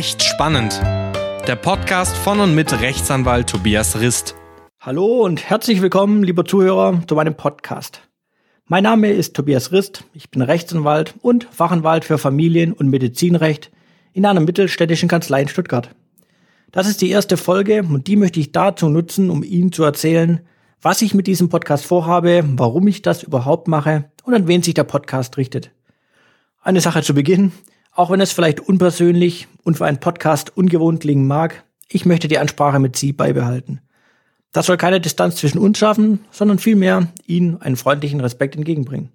Recht 0.00 0.22
spannend. 0.22 0.80
Der 1.46 1.56
Podcast 1.56 2.16
von 2.16 2.40
und 2.40 2.54
mit 2.54 2.72
Rechtsanwalt 2.80 3.50
Tobias 3.50 4.00
Rist. 4.00 4.34
Hallo 4.80 5.26
und 5.26 5.50
herzlich 5.50 5.82
willkommen, 5.82 6.22
lieber 6.22 6.46
Zuhörer, 6.46 7.02
zu 7.06 7.14
meinem 7.16 7.34
Podcast. 7.34 8.00
Mein 8.64 8.84
Name 8.84 9.10
ist 9.10 9.36
Tobias 9.36 9.72
Rist, 9.72 10.04
ich 10.14 10.30
bin 10.30 10.40
Rechtsanwalt 10.40 11.16
und 11.20 11.44
Fachanwalt 11.52 12.06
für 12.06 12.16
Familien- 12.16 12.72
und 12.72 12.88
Medizinrecht 12.88 13.70
in 14.14 14.24
einer 14.24 14.40
mittelständischen 14.40 15.10
Kanzlei 15.10 15.42
in 15.42 15.48
Stuttgart. 15.48 15.94
Das 16.72 16.88
ist 16.88 17.02
die 17.02 17.10
erste 17.10 17.36
Folge 17.36 17.82
und 17.82 18.06
die 18.06 18.16
möchte 18.16 18.40
ich 18.40 18.52
dazu 18.52 18.88
nutzen, 18.88 19.28
um 19.28 19.44
Ihnen 19.44 19.70
zu 19.70 19.84
erzählen, 19.84 20.40
was 20.80 21.02
ich 21.02 21.12
mit 21.12 21.26
diesem 21.26 21.50
Podcast 21.50 21.84
vorhabe, 21.84 22.42
warum 22.56 22.88
ich 22.88 23.02
das 23.02 23.22
überhaupt 23.22 23.68
mache 23.68 24.10
und 24.24 24.32
an 24.32 24.48
wen 24.48 24.62
sich 24.62 24.72
der 24.72 24.84
Podcast 24.84 25.36
richtet. 25.36 25.72
Eine 26.62 26.80
Sache 26.80 27.02
zu 27.02 27.12
Beginn. 27.12 27.52
Auch 27.92 28.10
wenn 28.10 28.20
es 28.20 28.32
vielleicht 28.32 28.60
unpersönlich 28.60 29.48
und 29.64 29.78
für 29.78 29.86
einen 29.86 30.00
Podcast 30.00 30.56
ungewohnt 30.56 31.00
klingen 31.00 31.26
mag, 31.26 31.64
ich 31.88 32.04
möchte 32.06 32.28
die 32.28 32.38
Ansprache 32.38 32.78
mit 32.78 32.96
Sie 32.96 33.12
beibehalten. 33.12 33.80
Das 34.52 34.66
soll 34.66 34.76
keine 34.76 35.00
Distanz 35.00 35.36
zwischen 35.36 35.58
uns 35.58 35.78
schaffen, 35.78 36.24
sondern 36.30 36.58
vielmehr 36.58 37.08
Ihnen 37.26 37.60
einen 37.60 37.76
freundlichen 37.76 38.20
Respekt 38.20 38.56
entgegenbringen. 38.56 39.10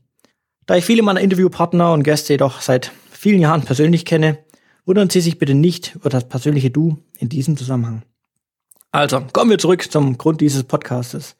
Da 0.65 0.75
ich 0.75 0.85
viele 0.85 1.03
meiner 1.03 1.21
Interviewpartner 1.21 1.93
und 1.93 2.03
Gäste 2.03 2.33
jedoch 2.33 2.61
seit 2.61 2.91
vielen 3.11 3.39
Jahren 3.39 3.63
persönlich 3.63 4.05
kenne, 4.05 4.39
wundern 4.85 5.09
Sie 5.09 5.21
sich 5.21 5.37
bitte 5.37 5.53
nicht 5.53 5.95
über 5.95 6.09
das 6.09 6.27
persönliche 6.27 6.69
Du 6.69 6.97
in 7.17 7.29
diesem 7.29 7.57
Zusammenhang. 7.57 8.03
Also, 8.91 9.21
kommen 9.33 9.51
wir 9.51 9.57
zurück 9.57 9.91
zum 9.91 10.17
Grund 10.17 10.41
dieses 10.41 10.63
Podcastes. 10.63 11.35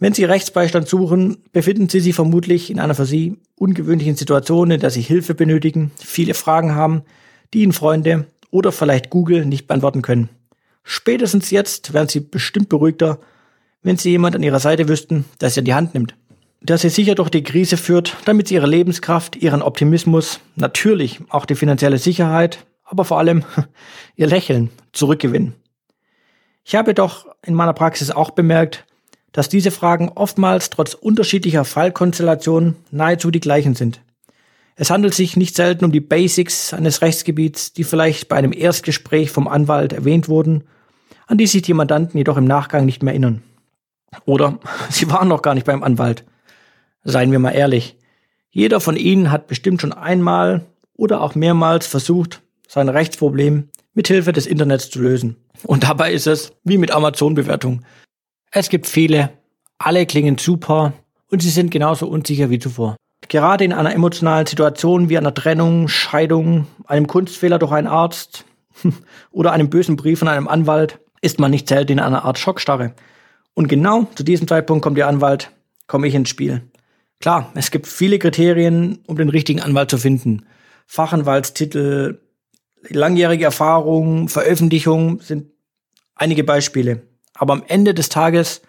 Wenn 0.00 0.14
Sie 0.14 0.24
Rechtsbeistand 0.24 0.86
suchen, 0.86 1.38
befinden 1.52 1.88
Sie 1.88 1.98
sich 1.98 2.14
vermutlich 2.14 2.70
in 2.70 2.78
einer 2.78 2.94
für 2.94 3.04
Sie 3.04 3.36
ungewöhnlichen 3.56 4.14
Situation, 4.14 4.70
in 4.70 4.78
der 4.78 4.90
Sie 4.90 5.00
Hilfe 5.00 5.34
benötigen, 5.34 5.90
viele 5.96 6.34
Fragen 6.34 6.76
haben, 6.76 7.02
die 7.52 7.62
Ihnen 7.62 7.72
Freunde 7.72 8.26
oder 8.52 8.70
vielleicht 8.70 9.10
Google 9.10 9.44
nicht 9.44 9.66
beantworten 9.66 10.02
können. 10.02 10.28
Spätestens 10.84 11.50
jetzt 11.50 11.92
wären 11.94 12.06
Sie 12.06 12.20
bestimmt 12.20 12.68
beruhigter, 12.68 13.18
wenn 13.82 13.96
Sie 13.96 14.10
jemand 14.10 14.36
an 14.36 14.44
Ihrer 14.44 14.60
Seite 14.60 14.88
wüssten, 14.88 15.24
der 15.40 15.50
Sie 15.50 15.60
an 15.60 15.64
die 15.64 15.74
Hand 15.74 15.94
nimmt. 15.94 16.14
Der 16.60 16.78
Sie 16.78 16.90
sicher 16.90 17.16
durch 17.16 17.28
die 17.28 17.42
Krise 17.42 17.76
führt, 17.76 18.16
damit 18.24 18.46
Sie 18.46 18.54
Ihre 18.54 18.68
Lebenskraft, 18.68 19.34
Ihren 19.34 19.62
Optimismus, 19.62 20.38
natürlich 20.54 21.20
auch 21.28 21.44
die 21.44 21.56
finanzielle 21.56 21.98
Sicherheit, 21.98 22.64
aber 22.84 23.04
vor 23.04 23.18
allem 23.18 23.44
Ihr 24.14 24.28
Lächeln 24.28 24.70
zurückgewinnen. 24.92 25.54
Ich 26.62 26.76
habe 26.76 26.94
doch 26.94 27.26
in 27.44 27.54
meiner 27.54 27.72
Praxis 27.72 28.12
auch 28.12 28.30
bemerkt, 28.30 28.84
dass 29.32 29.48
diese 29.48 29.70
Fragen 29.70 30.10
oftmals 30.14 30.70
trotz 30.70 30.94
unterschiedlicher 30.94 31.64
Fallkonstellationen 31.64 32.76
nahezu 32.90 33.30
die 33.30 33.40
gleichen 33.40 33.74
sind. 33.74 34.00
Es 34.80 34.90
handelt 34.90 35.12
sich 35.12 35.36
nicht 35.36 35.56
selten 35.56 35.84
um 35.84 35.92
die 35.92 36.00
Basics 36.00 36.72
eines 36.72 37.02
Rechtsgebiets, 37.02 37.72
die 37.72 37.84
vielleicht 37.84 38.28
bei 38.28 38.36
einem 38.36 38.52
Erstgespräch 38.52 39.30
vom 39.30 39.48
Anwalt 39.48 39.92
erwähnt 39.92 40.28
wurden, 40.28 40.64
an 41.26 41.36
die 41.36 41.48
sich 41.48 41.62
die 41.62 41.74
Mandanten 41.74 42.16
jedoch 42.16 42.36
im 42.36 42.44
Nachgang 42.44 42.86
nicht 42.86 43.02
mehr 43.02 43.12
erinnern. 43.12 43.42
Oder 44.24 44.60
sie 44.90 45.10
waren 45.10 45.28
noch 45.28 45.42
gar 45.42 45.54
nicht 45.54 45.66
beim 45.66 45.82
Anwalt. 45.82 46.24
Seien 47.04 47.32
wir 47.32 47.38
mal 47.38 47.50
ehrlich. 47.50 47.96
Jeder 48.50 48.80
von 48.80 48.96
Ihnen 48.96 49.30
hat 49.30 49.46
bestimmt 49.46 49.80
schon 49.80 49.92
einmal 49.92 50.64
oder 50.94 51.22
auch 51.22 51.34
mehrmals 51.34 51.86
versucht, 51.86 52.42
sein 52.66 52.88
Rechtsproblem 52.88 53.68
mit 53.94 54.08
Hilfe 54.08 54.32
des 54.32 54.46
Internets 54.46 54.90
zu 54.90 55.00
lösen. 55.00 55.36
Und 55.64 55.84
dabei 55.84 56.12
ist 56.12 56.26
es 56.26 56.52
wie 56.64 56.78
mit 56.78 56.92
Amazon-Bewertung. 56.92 57.82
Es 58.50 58.68
gibt 58.68 58.86
viele, 58.86 59.30
alle 59.78 60.06
klingen 60.06 60.38
super 60.38 60.94
und 61.30 61.42
sie 61.42 61.50
sind 61.50 61.70
genauso 61.70 62.08
unsicher 62.08 62.50
wie 62.50 62.58
zuvor. 62.58 62.96
Gerade 63.28 63.64
in 63.64 63.72
einer 63.72 63.94
emotionalen 63.94 64.46
Situation 64.46 65.08
wie 65.08 65.18
einer 65.18 65.34
Trennung, 65.34 65.88
Scheidung, 65.88 66.66
einem 66.86 67.06
Kunstfehler 67.06 67.58
durch 67.58 67.72
einen 67.72 67.86
Arzt 67.86 68.44
oder 69.30 69.52
einem 69.52 69.68
bösen 69.68 69.96
Brief 69.96 70.20
von 70.20 70.28
einem 70.28 70.48
Anwalt 70.48 70.98
ist 71.20 71.38
man 71.40 71.50
nicht 71.50 71.68
selten 71.68 71.92
in 71.92 72.00
einer 72.00 72.24
Art 72.24 72.38
Schockstarre. 72.38 72.94
Und 73.54 73.68
genau 73.68 74.06
zu 74.14 74.22
diesem 74.22 74.48
Zeitpunkt 74.48 74.82
kommt 74.82 74.96
der 74.96 75.08
Anwalt, 75.08 75.50
komme 75.86 76.06
ich 76.06 76.14
ins 76.14 76.28
Spiel. 76.28 76.62
Klar, 77.20 77.50
es 77.54 77.70
gibt 77.70 77.86
viele 77.86 78.18
Kriterien, 78.18 79.00
um 79.06 79.16
den 79.16 79.28
richtigen 79.28 79.60
Anwalt 79.60 79.90
zu 79.90 79.98
finden. 79.98 80.46
Fachanwaltstitel, 80.86 82.20
langjährige 82.88 83.44
Erfahrung, 83.44 84.28
Veröffentlichung 84.28 85.20
sind 85.20 85.50
einige 86.14 86.44
Beispiele. 86.44 87.02
Aber 87.38 87.52
am 87.54 87.62
Ende 87.66 87.94
des 87.94 88.08
Tages 88.08 88.62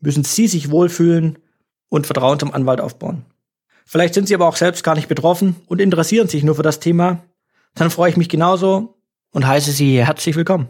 müssen 0.00 0.24
Sie 0.24 0.46
sich 0.46 0.70
wohlfühlen 0.70 1.38
und 1.88 2.06
Vertrauen 2.06 2.38
zum 2.38 2.54
Anwalt 2.54 2.80
aufbauen. 2.80 3.24
Vielleicht 3.84 4.14
sind 4.14 4.28
Sie 4.28 4.34
aber 4.34 4.48
auch 4.48 4.56
selbst 4.56 4.84
gar 4.84 4.94
nicht 4.94 5.08
betroffen 5.08 5.56
und 5.66 5.80
interessieren 5.80 6.28
sich 6.28 6.44
nur 6.44 6.54
für 6.54 6.62
das 6.62 6.80
Thema. 6.80 7.24
Dann 7.74 7.90
freue 7.90 8.10
ich 8.10 8.16
mich 8.16 8.28
genauso 8.28 8.94
und 9.32 9.46
heiße 9.46 9.72
Sie 9.72 10.04
herzlich 10.04 10.36
willkommen. 10.36 10.68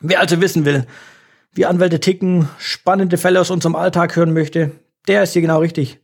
Wer 0.00 0.20
also 0.20 0.40
wissen 0.40 0.64
will, 0.64 0.86
wie 1.52 1.66
Anwälte 1.66 2.00
ticken, 2.00 2.48
spannende 2.58 3.18
Fälle 3.18 3.40
aus 3.40 3.50
unserem 3.50 3.76
Alltag 3.76 4.16
hören 4.16 4.32
möchte, 4.32 4.72
der 5.08 5.22
ist 5.22 5.32
hier 5.32 5.42
genau 5.42 5.58
richtig. 5.58 5.98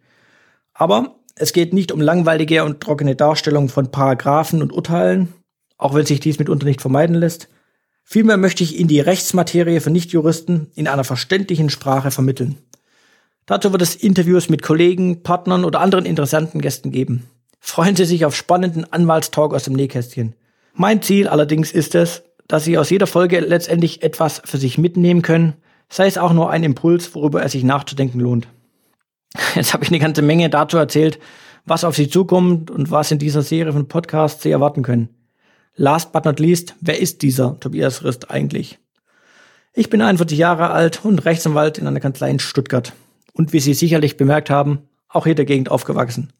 Aber 0.74 1.16
es 1.36 1.52
geht 1.52 1.72
nicht 1.72 1.92
um 1.92 2.00
langweilige 2.00 2.64
und 2.64 2.80
trockene 2.80 3.16
Darstellung 3.16 3.68
von 3.68 3.90
Paragraphen 3.90 4.62
und 4.62 4.72
Urteilen, 4.72 5.32
auch 5.78 5.94
wenn 5.94 6.06
sich 6.06 6.20
dies 6.20 6.38
mitunter 6.38 6.66
nicht 6.66 6.80
vermeiden 6.80 7.16
lässt. 7.16 7.48
Vielmehr 8.12 8.38
möchte 8.38 8.64
ich 8.64 8.76
Ihnen 8.76 8.88
die 8.88 8.98
Rechtsmaterie 8.98 9.78
für 9.78 9.90
Nichtjuristen 9.90 10.72
in 10.74 10.88
einer 10.88 11.04
verständlichen 11.04 11.70
Sprache 11.70 12.10
vermitteln. 12.10 12.58
Dazu 13.46 13.70
wird 13.70 13.82
es 13.82 13.94
Interviews 13.94 14.48
mit 14.48 14.62
Kollegen, 14.62 15.22
Partnern 15.22 15.64
oder 15.64 15.80
anderen 15.80 16.06
interessanten 16.06 16.60
Gästen 16.60 16.90
geben. 16.90 17.28
Freuen 17.60 17.94
Sie 17.94 18.04
sich 18.04 18.24
auf 18.24 18.34
spannenden 18.34 18.92
Anwaltstalk 18.92 19.54
aus 19.54 19.62
dem 19.62 19.74
Nähkästchen. 19.74 20.34
Mein 20.74 21.02
Ziel 21.02 21.28
allerdings 21.28 21.70
ist 21.70 21.94
es, 21.94 22.24
dass 22.48 22.64
Sie 22.64 22.78
aus 22.78 22.90
jeder 22.90 23.06
Folge 23.06 23.38
letztendlich 23.38 24.02
etwas 24.02 24.42
für 24.44 24.58
sich 24.58 24.76
mitnehmen 24.76 25.22
können, 25.22 25.54
sei 25.88 26.08
es 26.08 26.18
auch 26.18 26.32
nur 26.32 26.50
ein 26.50 26.64
Impuls, 26.64 27.14
worüber 27.14 27.44
es 27.44 27.52
sich 27.52 27.62
nachzudenken 27.62 28.18
lohnt. 28.18 28.48
Jetzt 29.54 29.72
habe 29.72 29.84
ich 29.84 29.90
eine 29.90 30.00
ganze 30.00 30.22
Menge 30.22 30.50
dazu 30.50 30.78
erzählt, 30.78 31.20
was 31.64 31.84
auf 31.84 31.94
Sie 31.94 32.08
zukommt 32.08 32.72
und 32.72 32.90
was 32.90 33.12
in 33.12 33.20
dieser 33.20 33.42
Serie 33.42 33.72
von 33.72 33.86
Podcasts 33.86 34.42
Sie 34.42 34.50
erwarten 34.50 34.82
können. 34.82 35.10
Last 35.82 36.12
but 36.12 36.26
not 36.26 36.38
least, 36.38 36.74
wer 36.82 37.00
ist 37.00 37.22
dieser 37.22 37.58
Tobias 37.58 38.04
Rist 38.04 38.30
eigentlich? 38.30 38.78
Ich 39.72 39.88
bin 39.88 40.02
41 40.02 40.36
Jahre 40.36 40.72
alt 40.72 41.06
und 41.06 41.24
Rechtsanwalt 41.24 41.78
in 41.78 41.86
einer 41.86 42.00
Kanzlei 42.00 42.28
in 42.28 42.38
Stuttgart. 42.38 42.92
Und 43.32 43.54
wie 43.54 43.60
Sie 43.60 43.72
sicherlich 43.72 44.18
bemerkt 44.18 44.50
haben, 44.50 44.80
auch 45.08 45.24
hier 45.24 45.34
der 45.34 45.46
Gegend 45.46 45.70
aufgewachsen. 45.70 46.34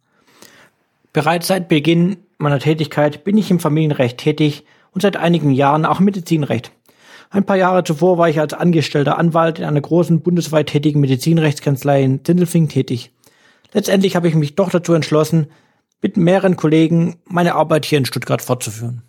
Bereits 1.14 1.46
seit 1.46 1.70
Beginn 1.70 2.18
meiner 2.36 2.58
Tätigkeit 2.58 3.24
bin 3.24 3.38
ich 3.38 3.50
im 3.50 3.60
Familienrecht 3.60 4.18
tätig 4.18 4.66
und 4.92 5.00
seit 5.00 5.16
einigen 5.16 5.52
Jahren 5.52 5.86
auch 5.86 6.00
im 6.00 6.04
Medizinrecht. 6.04 6.72
Ein 7.30 7.46
paar 7.46 7.56
Jahre 7.56 7.82
zuvor 7.82 8.18
war 8.18 8.28
ich 8.28 8.40
als 8.40 8.52
angestellter 8.52 9.16
Anwalt 9.16 9.58
in 9.58 9.64
einer 9.64 9.80
großen 9.80 10.20
bundesweit 10.20 10.66
tätigen 10.66 11.00
Medizinrechtskanzlei 11.00 12.02
in 12.02 12.22
Zindelfing 12.26 12.68
tätig. 12.68 13.10
Letztendlich 13.72 14.16
habe 14.16 14.28
ich 14.28 14.34
mich 14.34 14.54
doch 14.54 14.68
dazu 14.68 14.92
entschlossen, 14.92 15.46
mit 16.02 16.18
mehreren 16.18 16.56
Kollegen 16.56 17.16
meine 17.24 17.54
Arbeit 17.54 17.86
hier 17.86 17.96
in 17.96 18.04
Stuttgart 18.04 18.42
fortzuführen. 18.42 19.02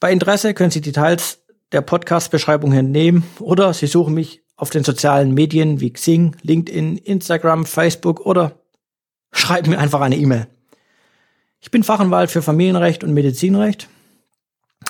Bei 0.00 0.10
Interesse 0.10 0.54
können 0.54 0.70
Sie 0.70 0.80
Details 0.80 1.44
der 1.72 1.82
Podcast-Beschreibung 1.82 2.72
entnehmen 2.72 3.22
oder 3.38 3.74
Sie 3.74 3.86
suchen 3.86 4.14
mich 4.14 4.42
auf 4.56 4.70
den 4.70 4.82
sozialen 4.82 5.34
Medien 5.34 5.80
wie 5.80 5.92
Xing, 5.92 6.34
LinkedIn, 6.40 6.96
Instagram, 6.96 7.66
Facebook 7.66 8.24
oder 8.24 8.58
schreiben 9.30 9.70
mir 9.70 9.78
einfach 9.78 10.00
eine 10.00 10.16
E-Mail. 10.16 10.46
Ich 11.60 11.70
bin 11.70 11.84
Fachanwalt 11.84 12.30
für 12.30 12.40
Familienrecht 12.40 13.04
und 13.04 13.12
Medizinrecht. 13.12 13.88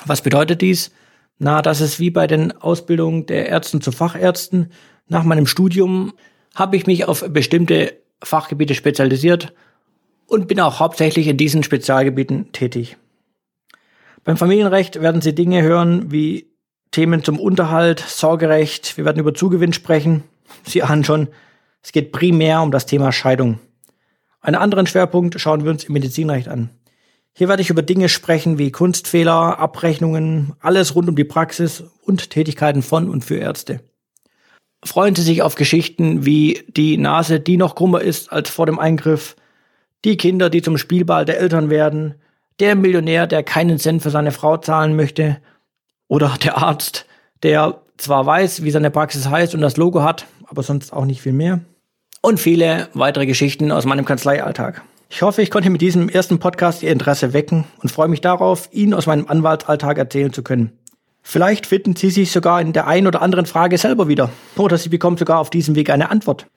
Was 0.05 0.21
bedeutet 0.21 0.61
dies? 0.61 0.91
Na, 1.37 1.61
das 1.61 1.81
ist 1.81 1.99
wie 1.99 2.09
bei 2.09 2.25
den 2.25 2.53
Ausbildungen 2.53 3.25
der 3.25 3.49
Ärzten 3.49 3.81
zu 3.81 3.91
Fachärzten. 3.91 4.71
Nach 5.07 5.25
meinem 5.25 5.45
Studium 5.45 6.13
habe 6.55 6.77
ich 6.77 6.87
mich 6.87 7.05
auf 7.05 7.25
bestimmte 7.27 7.97
Fachgebiete 8.23 8.75
spezialisiert 8.75 9.53
und 10.27 10.47
bin 10.47 10.61
auch 10.61 10.79
hauptsächlich 10.79 11.27
in 11.27 11.35
diesen 11.35 11.63
Spezialgebieten 11.63 12.53
tätig. 12.53 12.95
Beim 14.23 14.37
Familienrecht 14.37 15.01
werden 15.01 15.21
Sie 15.21 15.33
Dinge 15.33 15.63
hören 15.63 16.11
wie 16.11 16.51
Themen 16.91 17.23
zum 17.23 17.39
Unterhalt, 17.39 17.99
Sorgerecht, 17.99 18.97
wir 18.97 19.05
werden 19.05 19.19
über 19.19 19.33
Zugewinn 19.33 19.73
sprechen. 19.73 20.23
Sie 20.63 20.83
ahnen 20.83 21.03
schon, 21.03 21.29
es 21.81 21.91
geht 21.91 22.11
primär 22.11 22.61
um 22.61 22.69
das 22.69 22.85
Thema 22.85 23.11
Scheidung. 23.11 23.59
Einen 24.41 24.57
anderen 24.57 24.85
Schwerpunkt 24.85 25.39
schauen 25.39 25.63
wir 25.63 25.71
uns 25.71 25.85
im 25.85 25.93
Medizinrecht 25.93 26.47
an. 26.47 26.69
Hier 27.33 27.47
werde 27.47 27.61
ich 27.61 27.69
über 27.69 27.81
Dinge 27.81 28.09
sprechen 28.09 28.57
wie 28.59 28.71
Kunstfehler, 28.71 29.57
Abrechnungen, 29.57 30.53
alles 30.59 30.93
rund 30.95 31.09
um 31.09 31.15
die 31.15 31.23
Praxis 31.23 31.83
und 32.03 32.29
Tätigkeiten 32.29 32.83
von 32.83 33.09
und 33.09 33.23
für 33.23 33.37
Ärzte. 33.37 33.79
Freuen 34.83 35.15
Sie 35.15 35.21
sich 35.21 35.41
auf 35.41 35.55
Geschichten 35.55 36.25
wie 36.25 36.63
die 36.67 36.97
Nase, 36.97 37.39
die 37.39 37.57
noch 37.57 37.73
krummer 37.73 38.01
ist 38.01 38.31
als 38.31 38.49
vor 38.49 38.65
dem 38.65 38.77
Eingriff, 38.77 39.35
die 40.03 40.17
Kinder, 40.17 40.49
die 40.49 40.61
zum 40.61 40.77
Spielball 40.77 41.25
der 41.25 41.39
Eltern 41.39 41.69
werden, 41.69 42.15
der 42.61 42.75
Millionär, 42.75 43.27
der 43.27 43.43
keinen 43.43 43.79
Cent 43.79 44.01
für 44.01 44.11
seine 44.11 44.31
Frau 44.31 44.57
zahlen 44.57 44.95
möchte, 44.95 45.37
oder 46.07 46.37
der 46.43 46.57
Arzt, 46.57 47.05
der 47.43 47.81
zwar 47.97 48.25
weiß, 48.25 48.63
wie 48.63 48.71
seine 48.71 48.91
Praxis 48.91 49.29
heißt 49.29 49.55
und 49.55 49.61
das 49.61 49.77
Logo 49.77 50.03
hat, 50.03 50.25
aber 50.45 50.61
sonst 50.63 50.93
auch 50.93 51.05
nicht 51.05 51.21
viel 51.21 51.33
mehr. 51.33 51.61
Und 52.21 52.39
viele 52.39 52.89
weitere 52.93 53.25
Geschichten 53.25 53.71
aus 53.71 53.85
meinem 53.85 54.05
Kanzleialltag. 54.05 54.81
Ich 55.09 55.23
hoffe, 55.23 55.41
ich 55.41 55.49
konnte 55.49 55.69
mit 55.69 55.81
diesem 55.81 56.07
ersten 56.07 56.39
Podcast 56.39 56.83
Ihr 56.83 56.91
Interesse 56.91 57.33
wecken 57.33 57.65
und 57.81 57.91
freue 57.91 58.07
mich 58.07 58.21
darauf, 58.21 58.69
Ihnen 58.71 58.93
aus 58.93 59.07
meinem 59.07 59.27
Anwaltsalltag 59.27 59.97
erzählen 59.97 60.31
zu 60.31 60.43
können. 60.43 60.77
Vielleicht 61.23 61.65
finden 61.65 61.95
Sie 61.95 62.09
sich 62.09 62.31
sogar 62.31 62.61
in 62.61 62.73
der 62.73 62.87
einen 62.87 63.07
oder 63.07 63.21
anderen 63.21 63.45
Frage 63.45 63.77
selber 63.77 64.07
wieder 64.07 64.29
oder 64.55 64.77
Sie 64.77 64.89
bekommen 64.89 65.17
sogar 65.17 65.39
auf 65.39 65.49
diesem 65.49 65.75
Weg 65.75 65.89
eine 65.89 66.09
Antwort. 66.09 66.47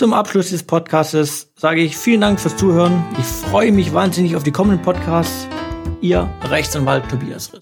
Zum 0.00 0.14
Abschluss 0.14 0.48
des 0.48 0.62
Podcasts 0.62 1.52
sage 1.56 1.82
ich 1.82 1.94
vielen 1.94 2.22
Dank 2.22 2.40
fürs 2.40 2.56
Zuhören. 2.56 3.04
Ich 3.18 3.26
freue 3.26 3.70
mich 3.70 3.92
wahnsinnig 3.92 4.34
auf 4.34 4.42
die 4.42 4.50
kommenden 4.50 4.80
Podcasts. 4.80 5.46
Ihr 6.00 6.26
Rechtsanwalt 6.44 7.06
Tobias 7.10 7.52
Riss. 7.52 7.58